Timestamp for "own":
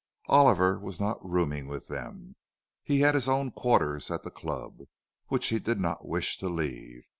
3.29-3.51